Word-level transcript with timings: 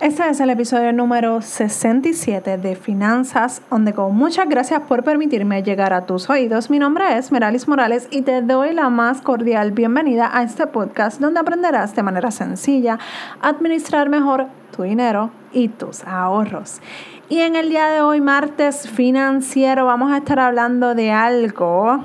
Este 0.00 0.26
es 0.30 0.40
el 0.40 0.48
episodio 0.48 0.94
número 0.94 1.42
67 1.42 2.56
de 2.56 2.74
Finanzas 2.74 3.60
on 3.68 3.84
the. 3.84 3.92
Muchas 3.92 4.48
gracias 4.48 4.80
por 4.88 5.04
permitirme 5.04 5.62
llegar 5.62 5.92
a 5.92 6.06
tus 6.06 6.30
oídos. 6.30 6.70
Mi 6.70 6.78
nombre 6.78 7.18
es 7.18 7.30
Meralis 7.30 7.68
Morales 7.68 8.08
y 8.10 8.22
te 8.22 8.40
doy 8.40 8.72
la 8.72 8.88
más 8.88 9.20
cordial 9.20 9.72
bienvenida 9.72 10.30
a 10.32 10.42
este 10.42 10.66
podcast 10.66 11.20
donde 11.20 11.40
aprenderás 11.40 11.94
de 11.94 12.02
manera 12.02 12.30
sencilla 12.30 12.98
a 13.42 13.48
administrar 13.50 14.08
mejor 14.08 14.46
tu 14.74 14.84
dinero 14.84 15.32
y 15.52 15.68
tus 15.68 16.02
ahorros. 16.04 16.80
Y 17.28 17.40
en 17.40 17.54
el 17.54 17.68
día 17.68 17.88
de 17.88 18.00
hoy, 18.00 18.22
martes 18.22 18.88
financiero, 18.88 19.84
vamos 19.84 20.12
a 20.12 20.16
estar 20.16 20.40
hablando 20.40 20.94
de 20.94 21.12
algo 21.12 22.02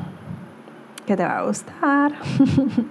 que 1.05 1.16
te 1.16 1.23
va 1.23 1.38
a 1.38 1.43
gustar. 1.43 2.12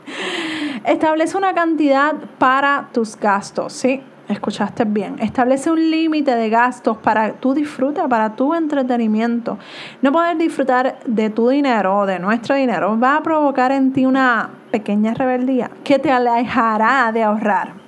Establece 0.86 1.36
una 1.36 1.52
cantidad 1.52 2.14
para 2.38 2.88
tus 2.90 3.16
gastos, 3.16 3.74
¿sí? 3.74 4.02
Escuchaste 4.28 4.84
bien. 4.84 5.16
Establece 5.20 5.70
un 5.70 5.90
límite 5.90 6.34
de 6.34 6.48
gastos 6.48 6.96
para 6.96 7.32
tu 7.32 7.52
disfrute, 7.52 8.00
para 8.08 8.34
tu 8.34 8.54
entretenimiento. 8.54 9.58
No 10.00 10.12
poder 10.12 10.38
disfrutar 10.38 10.98
de 11.06 11.28
tu 11.28 11.50
dinero 11.50 11.98
o 11.98 12.06
de 12.06 12.18
nuestro 12.18 12.54
dinero 12.54 12.98
va 12.98 13.16
a 13.16 13.22
provocar 13.22 13.70
en 13.72 13.92
ti 13.92 14.06
una 14.06 14.48
pequeña 14.70 15.12
rebeldía 15.12 15.70
que 15.84 15.98
te 15.98 16.10
alejará 16.10 17.12
de 17.12 17.22
ahorrar. 17.22 17.83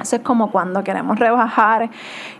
Eso 0.00 0.16
es 0.16 0.22
como 0.22 0.50
cuando 0.50 0.82
queremos 0.82 1.18
rebajar 1.18 1.90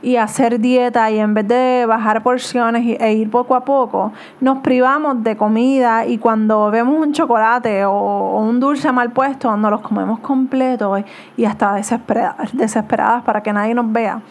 y 0.02 0.16
hacer 0.16 0.60
dieta 0.60 1.10
y 1.10 1.18
en 1.18 1.34
vez 1.34 1.46
de 1.46 1.84
bajar 1.86 2.22
porciones 2.22 2.98
e 3.00 3.12
ir 3.12 3.30
poco 3.30 3.54
a 3.54 3.64
poco, 3.64 4.12
nos 4.40 4.58
privamos 4.58 5.22
de 5.22 5.36
comida 5.36 6.06
y 6.06 6.18
cuando 6.18 6.70
vemos 6.70 6.98
un 6.98 7.12
chocolate 7.12 7.84
o, 7.84 8.38
un 8.40 8.60
dulce 8.60 8.90
mal 8.92 9.10
puesto, 9.10 9.54
nos 9.56 9.70
los 9.70 9.80
comemos 9.80 10.20
completos 10.20 11.02
y 11.36 11.44
hasta 11.44 11.74
desesperadas, 11.74 13.22
para 13.24 13.42
que 13.42 13.52
nadie 13.52 13.74
nos 13.74 13.90
vea. 13.92 14.22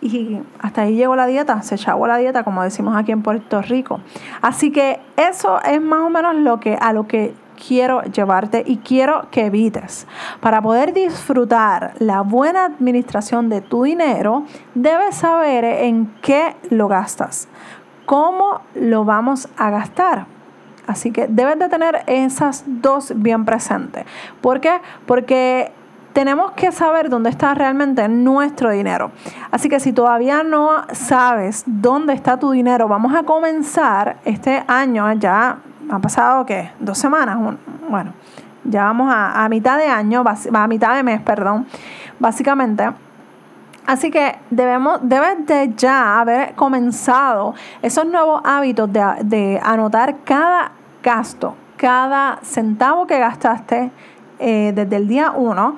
Y 0.00 0.38
hasta 0.60 0.82
ahí 0.82 0.96
llegó 0.96 1.14
la 1.14 1.26
dieta, 1.26 1.60
se 1.62 1.74
echó 1.74 2.06
la 2.06 2.16
dieta, 2.16 2.42
como 2.42 2.62
decimos 2.62 2.96
aquí 2.96 3.12
en 3.12 3.22
Puerto 3.22 3.60
Rico. 3.60 4.00
Así 4.40 4.72
que 4.72 5.00
eso 5.16 5.60
es 5.62 5.80
más 5.80 6.00
o 6.00 6.10
menos 6.10 6.34
lo 6.36 6.58
que, 6.60 6.76
a 6.80 6.92
lo 6.92 7.06
que 7.06 7.34
quiero 7.66 8.02
llevarte 8.02 8.64
y 8.66 8.78
quiero 8.78 9.28
que 9.30 9.46
evites. 9.46 10.06
Para 10.40 10.62
poder 10.62 10.92
disfrutar 10.92 11.94
la 11.98 12.22
buena 12.22 12.64
administración 12.64 13.48
de 13.48 13.60
tu 13.60 13.84
dinero, 13.84 14.44
debes 14.74 15.16
saber 15.16 15.64
en 15.64 16.12
qué 16.22 16.56
lo 16.70 16.88
gastas, 16.88 17.48
cómo 18.06 18.62
lo 18.74 19.04
vamos 19.04 19.48
a 19.56 19.70
gastar. 19.70 20.26
Así 20.86 21.12
que 21.12 21.28
debes 21.28 21.58
de 21.58 21.68
tener 21.68 22.02
esas 22.06 22.64
dos 22.66 23.12
bien 23.14 23.44
presentes. 23.44 24.04
¿Por 24.40 24.60
qué? 24.60 24.80
Porque 25.06 25.70
tenemos 26.12 26.52
que 26.52 26.72
saber 26.72 27.08
dónde 27.08 27.30
está 27.30 27.54
realmente 27.54 28.08
nuestro 28.08 28.70
dinero. 28.70 29.12
Así 29.50 29.68
que 29.68 29.78
si 29.78 29.92
todavía 29.92 30.42
no 30.42 30.84
sabes 30.92 31.62
dónde 31.66 32.14
está 32.14 32.38
tu 32.38 32.50
dinero, 32.50 32.88
vamos 32.88 33.14
a 33.14 33.22
comenzar 33.22 34.16
este 34.24 34.64
año 34.66 35.12
ya 35.12 35.58
han 35.90 36.00
pasado, 36.00 36.46
¿qué? 36.46 36.70
Dos 36.78 36.98
semanas. 36.98 37.36
Bueno, 37.88 38.12
ya 38.64 38.84
vamos 38.84 39.12
a, 39.14 39.48
mitad 39.48 39.78
de 39.78 39.86
año, 39.86 40.24
a 40.54 40.66
mitad 40.66 40.94
de 40.94 41.02
mes, 41.02 41.20
perdón, 41.20 41.66
básicamente. 42.18 42.90
Así 43.86 44.10
que 44.10 44.38
debemos, 44.50 45.00
debes 45.02 45.46
de 45.46 45.72
ya 45.76 46.20
haber 46.20 46.54
comenzado 46.54 47.54
esos 47.82 48.06
nuevos 48.06 48.40
hábitos 48.44 48.92
de, 48.92 49.04
de 49.24 49.60
anotar 49.62 50.18
cada 50.22 50.72
gasto, 51.02 51.56
cada 51.76 52.38
centavo 52.42 53.06
que 53.06 53.18
gastaste 53.18 53.90
eh, 54.38 54.72
desde 54.74 54.96
el 54.96 55.08
día 55.08 55.32
uno, 55.32 55.76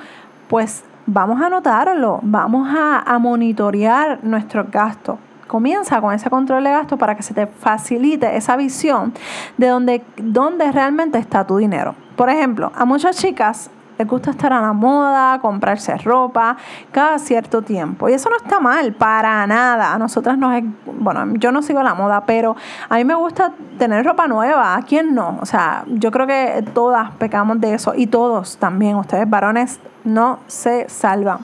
pues 0.49 0.85
vamos 1.07 1.41
a 1.41 1.47
anotarlo, 1.47 2.19
vamos 2.23 2.69
a, 2.69 2.99
a 2.99 3.19
monitorear 3.19 4.23
nuestros 4.23 4.71
gastos 4.71 5.19
comienza 5.53 6.01
con 6.01 6.15
ese 6.15 6.31
control 6.31 6.65
de 6.65 6.71
gastos 6.71 6.99
para 6.99 7.15
que 7.15 7.23
se 7.23 7.35
te 7.35 7.47
facilite 7.47 8.39
esa 8.39 8.57
visión 8.57 9.13
de 9.59 9.67
dónde, 9.67 10.03
dónde 10.17 10.73
realmente 10.73 11.19
está 11.19 11.47
tu 11.47 11.59
dinero. 11.59 11.95
Por 12.17 12.31
ejemplo, 12.31 12.73
a 12.75 12.87
muchas 12.87 13.19
chicas 13.19 13.71
les 13.99 14.09
gusta 14.09 14.31
estar 14.31 14.53
a 14.53 14.61
la 14.61 14.73
moda, 14.73 15.39
comprarse 15.41 15.97
ropa 15.99 16.57
cada 16.91 17.19
cierto 17.19 17.63
tiempo. 17.63 18.09
Y 18.09 18.15
eso 18.15 18.31
no 18.31 18.37
está 18.37 18.61
mal, 18.61 18.93
para 18.93 19.47
nada. 19.47 19.95
A 19.95 19.99
nosotras 19.99 20.39
nos 20.39 20.55
es, 20.55 20.65
bueno, 20.87 21.35
yo 21.35 21.53
no 21.53 21.63
sigo 21.63 21.83
la 21.83 21.95
moda, 21.95 22.25
pero 22.27 22.57
a 22.89 22.97
mí 22.97 23.05
me 23.05 23.15
gusta 23.15 23.53
tener 23.79 24.05
ropa 24.05 24.27
nueva. 24.27 24.77
¿A 24.77 24.83
quién 24.83 25.15
no? 25.15 25.39
O 25.41 25.47
sea, 25.47 25.85
yo 25.87 26.11
creo 26.11 26.27
que 26.27 26.65
todas 26.73 27.11
pecamos 27.13 27.61
de 27.61 27.75
eso 27.75 27.95
y 27.95 28.07
todos 28.07 28.57
también, 28.59 28.97
ustedes 28.97 29.29
varones 29.29 29.81
no 30.05 30.41
se 30.47 30.89
salvan. 30.89 31.39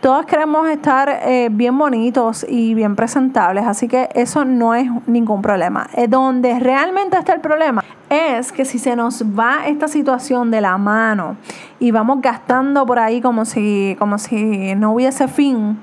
Todos 0.00 0.26
queremos 0.26 0.68
estar 0.68 1.08
eh, 1.08 1.48
bien 1.50 1.76
bonitos 1.78 2.44
y 2.48 2.74
bien 2.74 2.96
presentables, 2.96 3.66
así 3.66 3.88
que 3.88 4.10
eso 4.14 4.44
no 4.44 4.74
es 4.74 4.90
ningún 5.06 5.40
problema. 5.40 5.88
Eh, 5.94 6.06
donde 6.08 6.58
realmente 6.58 7.16
está 7.16 7.32
el 7.32 7.40
problema 7.40 7.82
es 8.14 8.52
que 8.52 8.64
si 8.64 8.78
se 8.78 8.96
nos 8.96 9.22
va 9.22 9.66
esta 9.66 9.88
situación 9.88 10.50
de 10.50 10.60
la 10.60 10.78
mano 10.78 11.36
y 11.78 11.90
vamos 11.90 12.20
gastando 12.20 12.86
por 12.86 12.98
ahí 12.98 13.20
como 13.20 13.44
si, 13.44 13.96
como 13.98 14.18
si 14.18 14.74
no 14.74 14.92
hubiese 14.92 15.28
fin, 15.28 15.78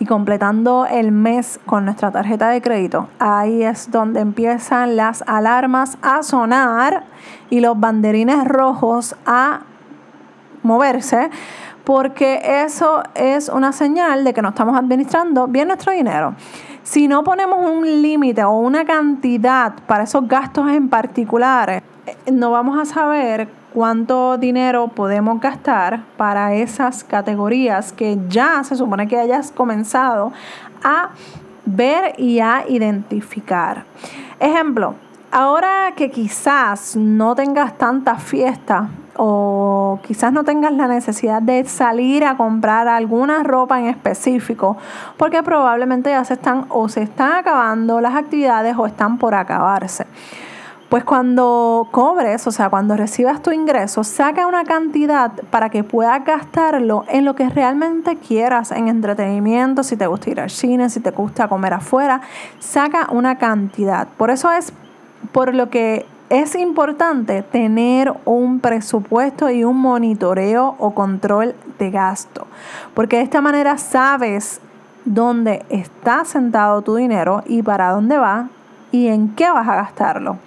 y 0.00 0.06
completando 0.06 0.86
el 0.86 1.12
mes 1.12 1.60
con 1.66 1.84
nuestra 1.84 2.10
tarjeta 2.10 2.48
de 2.48 2.62
crédito, 2.62 3.08
ahí 3.18 3.62
es 3.62 3.90
donde 3.90 4.20
empiezan 4.20 4.96
las 4.96 5.22
alarmas 5.26 5.98
a 6.00 6.22
sonar 6.22 7.04
y 7.50 7.60
los 7.60 7.78
banderines 7.78 8.46
rojos 8.46 9.14
a 9.26 9.60
moverse, 10.62 11.30
porque 11.84 12.40
eso 12.64 13.02
es 13.14 13.48
una 13.48 13.72
señal 13.72 14.24
de 14.24 14.34
que 14.34 14.42
no 14.42 14.50
estamos 14.50 14.76
administrando 14.76 15.46
bien 15.46 15.68
nuestro 15.68 15.92
dinero. 15.92 16.34
Si 16.82 17.08
no 17.08 17.22
ponemos 17.24 17.58
un 17.68 18.02
límite 18.02 18.42
o 18.44 18.52
una 18.52 18.84
cantidad 18.84 19.74
para 19.86 20.04
esos 20.04 20.26
gastos 20.26 20.68
en 20.70 20.88
particulares, 20.88 21.82
eh, 22.06 22.32
no 22.32 22.50
vamos 22.50 22.78
a 22.78 22.84
saber 22.84 23.48
cuánto 23.72 24.38
dinero 24.38 24.88
podemos 24.88 25.40
gastar 25.40 26.00
para 26.16 26.54
esas 26.54 27.04
categorías 27.04 27.92
que 27.92 28.18
ya 28.28 28.64
se 28.64 28.76
supone 28.76 29.06
que 29.06 29.18
hayas 29.18 29.52
comenzado 29.52 30.32
a 30.82 31.10
ver 31.64 32.14
y 32.18 32.40
a 32.40 32.64
identificar. 32.68 33.84
Ejemplo, 34.38 34.94
ahora 35.30 35.92
que 35.96 36.10
quizás 36.10 36.96
no 36.96 37.34
tengas 37.34 37.78
tantas 37.78 38.22
fiestas 38.22 38.88
o 39.16 40.00
quizás 40.02 40.32
no 40.32 40.44
tengas 40.44 40.72
la 40.72 40.86
necesidad 40.86 41.42
de 41.42 41.64
salir 41.66 42.24
a 42.24 42.36
comprar 42.36 42.88
alguna 42.88 43.42
ropa 43.42 43.78
en 43.78 43.86
específico 43.86 44.76
porque 45.16 45.42
probablemente 45.42 46.10
ya 46.10 46.24
se 46.24 46.34
están 46.34 46.66
o 46.68 46.88
se 46.88 47.02
están 47.02 47.32
acabando 47.32 48.00
las 48.00 48.14
actividades 48.14 48.76
o 48.76 48.86
están 48.86 49.18
por 49.18 49.34
acabarse. 49.34 50.06
Pues 50.88 51.04
cuando 51.04 51.86
cobres, 51.92 52.48
o 52.48 52.50
sea, 52.50 52.68
cuando 52.68 52.96
recibas 52.96 53.40
tu 53.42 53.52
ingreso, 53.52 54.02
saca 54.02 54.48
una 54.48 54.64
cantidad 54.64 55.30
para 55.50 55.70
que 55.70 55.84
puedas 55.84 56.24
gastarlo 56.24 57.04
en 57.06 57.24
lo 57.24 57.36
que 57.36 57.48
realmente 57.48 58.16
quieras, 58.16 58.72
en 58.72 58.88
entretenimiento, 58.88 59.84
si 59.84 59.96
te 59.96 60.08
gusta 60.08 60.30
ir 60.30 60.40
al 60.40 60.50
cine, 60.50 60.90
si 60.90 60.98
te 60.98 61.12
gusta 61.12 61.46
comer 61.46 61.74
afuera, 61.74 62.22
saca 62.58 63.06
una 63.12 63.38
cantidad. 63.38 64.08
Por 64.16 64.30
eso 64.30 64.50
es 64.50 64.72
por 65.32 65.54
lo 65.54 65.70
que 65.70 66.06
es 66.28 66.54
importante 66.54 67.42
tener 67.42 68.14
un 68.24 68.60
presupuesto 68.60 69.50
y 69.50 69.64
un 69.64 69.78
monitoreo 69.78 70.76
o 70.78 70.94
control 70.94 71.54
de 71.78 71.90
gasto, 71.90 72.46
porque 72.94 73.16
de 73.16 73.22
esta 73.22 73.40
manera 73.40 73.78
sabes 73.78 74.60
dónde 75.04 75.64
está 75.70 76.24
sentado 76.24 76.82
tu 76.82 76.94
dinero 76.94 77.42
y 77.46 77.62
para 77.62 77.90
dónde 77.90 78.16
va 78.18 78.48
y 78.92 79.08
en 79.08 79.34
qué 79.34 79.50
vas 79.50 79.68
a 79.68 79.76
gastarlo. 79.76 80.38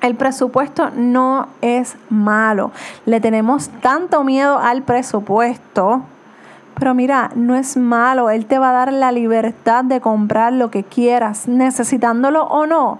El 0.00 0.14
presupuesto 0.14 0.90
no 0.94 1.48
es 1.60 1.96
malo. 2.08 2.70
Le 3.04 3.20
tenemos 3.20 3.68
tanto 3.80 4.22
miedo 4.22 4.58
al 4.58 4.82
presupuesto. 4.82 6.02
Pero 6.78 6.94
mira, 6.94 7.30
no 7.34 7.54
es 7.56 7.76
malo. 7.76 8.30
Él 8.30 8.46
te 8.46 8.58
va 8.58 8.70
a 8.70 8.72
dar 8.72 8.92
la 8.92 9.12
libertad 9.12 9.84
de 9.84 10.00
comprar 10.00 10.52
lo 10.52 10.70
que 10.70 10.84
quieras, 10.84 11.48
necesitándolo 11.48 12.44
o 12.44 12.66
no 12.66 12.98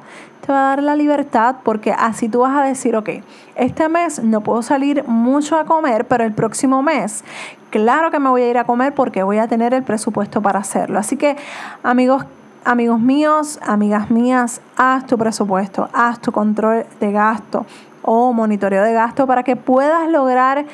te 0.48 0.52
va 0.54 0.60
a 0.60 0.76
dar 0.76 0.82
la 0.82 0.96
libertad 0.96 1.56
porque 1.62 1.92
así 1.92 2.26
tú 2.26 2.40
vas 2.40 2.56
a 2.56 2.62
decir, 2.62 2.96
ok, 2.96 3.10
este 3.54 3.86
mes 3.90 4.24
no 4.24 4.40
puedo 4.40 4.62
salir 4.62 5.04
mucho 5.06 5.58
a 5.58 5.66
comer, 5.66 6.06
pero 6.06 6.24
el 6.24 6.32
próximo 6.32 6.82
mes, 6.82 7.22
claro 7.68 8.10
que 8.10 8.18
me 8.18 8.30
voy 8.30 8.40
a 8.40 8.48
ir 8.48 8.56
a 8.56 8.64
comer 8.64 8.94
porque 8.94 9.22
voy 9.22 9.36
a 9.36 9.46
tener 9.46 9.74
el 9.74 9.82
presupuesto 9.82 10.40
para 10.40 10.60
hacerlo. 10.60 10.98
Así 10.98 11.18
que, 11.18 11.36
amigos, 11.82 12.24
amigos 12.64 12.98
míos, 12.98 13.60
amigas 13.62 14.10
mías, 14.10 14.62
haz 14.78 15.06
tu 15.06 15.18
presupuesto, 15.18 15.90
haz 15.92 16.18
tu 16.18 16.32
control 16.32 16.86
de 16.98 17.12
gasto 17.12 17.66
o 18.00 18.32
monitoreo 18.32 18.84
de 18.84 18.94
gasto 18.94 19.26
para 19.26 19.42
que 19.42 19.54
puedas 19.54 20.08
lograr 20.08 20.64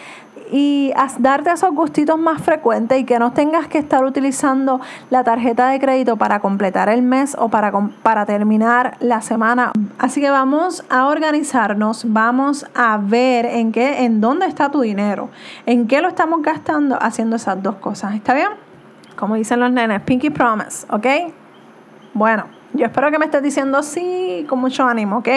y 0.51 0.93
darte 1.19 1.51
esos 1.51 1.73
gustitos 1.75 2.19
más 2.19 2.43
frecuentes 2.43 2.99
y 2.99 3.05
que 3.05 3.19
no 3.19 3.33
tengas 3.33 3.67
que 3.69 3.79
estar 3.79 4.05
utilizando 4.05 4.81
la 5.11 5.25
tarjeta 5.25 5.69
de 5.69 5.81
crédito 5.81 6.17
para 6.17 6.41
completar 6.41 6.89
el 6.89 7.03
mes 7.03 7.37
o 7.39 7.49
para, 7.49 7.73
para 8.03 8.27
terminar 8.27 8.97
la 9.01 9.23
semana. 9.23 9.73
Así 9.99 10.21
que 10.21 10.31
vamos 10.31 10.85
a 10.91 11.07
organizarnos, 11.07 12.05
vamos 12.13 12.67
a 12.75 12.99
ver 12.99 13.47
en 13.47 13.73
qué, 13.73 14.05
en 14.05 14.21
dónde 14.21 14.47
está 14.47 14.71
tu 14.71 14.81
dinero, 14.81 15.31
en 15.67 15.87
qué 15.87 16.01
lo 16.01 16.09
estamos 16.09 16.43
gastando 16.43 16.99
haciendo 17.01 17.37
esas 17.37 17.63
dos 17.63 17.77
cosas. 17.77 18.15
¿Está 18.15 18.35
bien? 18.35 18.49
como 19.17 19.37
dicen 19.37 19.61
los 19.61 19.71
nenes, 19.71 20.03
pinky 20.03 20.31
promise, 20.31 20.87
¿ok? 20.91 21.07
Bueno, 22.13 22.47
yo 22.73 22.87
espero 22.87 23.11
que 23.11 23.19
me 23.19 23.27
estés 23.27 23.43
diciendo 23.43 23.83
sí 23.83 24.45
con 24.49 24.59
mucho 24.59 24.85
ánimo, 24.85 25.19
¿ok? 25.19 25.29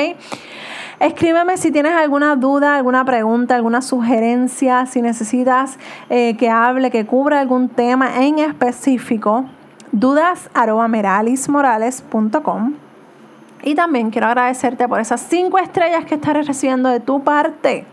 Escríbeme 1.00 1.58
si 1.58 1.72
tienes 1.72 1.94
alguna 1.94 2.36
duda, 2.36 2.76
alguna 2.76 3.06
pregunta, 3.06 3.56
alguna 3.56 3.84
sugerencia, 3.84 4.88
si 4.88 5.04
necesitas 5.04 5.78
eh, 6.10 6.36
que 6.38 6.50
hable, 6.50 6.90
que 6.90 7.06
cubra 7.06 7.40
algún 7.40 7.70
tema 7.70 8.26
en 8.26 8.40
específico. 8.40 9.46
Dudas 9.92 10.50
Y 13.64 13.76
también 13.76 14.10
quiero 14.10 14.26
agradecerte 14.26 14.88
por 14.88 15.00
esas 15.00 15.22
cinco 15.22 15.60
estrellas 15.60 16.06
que 16.06 16.16
estás 16.16 16.48
recibiendo 16.48 16.90
de 16.90 17.00
tu 17.00 17.24
parte 17.24 17.86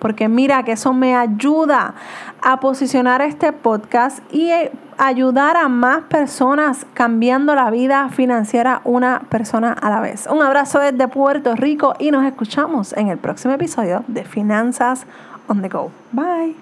porque 0.00 0.28
mira 0.28 0.64
que 0.64 0.72
eso 0.72 0.92
me 0.92 1.14
ayuda 1.14 1.94
a 2.42 2.58
posicionar 2.58 3.22
este 3.22 3.52
podcast 3.52 4.20
y 4.32 4.50
ayudar 4.98 5.56
a 5.56 5.68
más 5.68 6.02
personas 6.02 6.84
cambiando 6.94 7.54
la 7.54 7.70
vida 7.70 8.08
financiera 8.08 8.80
una 8.84 9.20
persona 9.28 9.72
a 9.72 9.88
la 9.90 10.00
vez. 10.00 10.26
Un 10.26 10.42
abrazo 10.42 10.80
desde 10.80 11.06
Puerto 11.06 11.54
Rico 11.54 11.94
y 11.98 12.10
nos 12.10 12.24
escuchamos 12.24 12.92
en 12.94 13.08
el 13.08 13.18
próximo 13.18 13.54
episodio 13.54 14.04
de 14.08 14.24
Finanzas 14.24 15.06
on 15.46 15.62
the 15.62 15.68
Go. 15.68 15.90
Bye. 16.12 16.56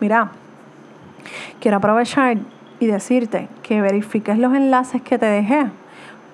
Mira, 0.00 0.30
quiero 1.60 1.76
aprovechar 1.76 2.38
y 2.80 2.86
decirte 2.86 3.48
que 3.62 3.80
verifiques 3.80 4.38
los 4.38 4.54
enlaces 4.54 5.00
que 5.00 5.18
te 5.18 5.26
dejé 5.26 5.70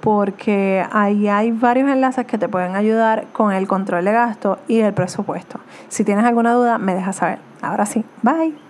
porque 0.01 0.85
ahí 0.93 1.29
hay 1.29 1.53
varios 1.53 1.91
enlaces 1.91 2.27
que 2.27 2.39
te 2.39 2.49
pueden 2.49 2.77
ayudar 2.77 3.27
con 3.33 3.53
el 3.53 3.69
control 3.69 4.05
de 4.05 4.13
gasto 4.13 4.59
y 4.69 4.81
el 4.81 4.95
presupuesto. 4.95 5.61
Si 5.89 6.05
tienes 6.05 6.25
alguna 6.25 6.53
duda, 6.53 6.79
me 6.79 6.95
dejas 6.95 7.17
saber. 7.17 7.39
Ahora 7.63 7.87
sí, 7.87 8.05
bye. 8.23 8.70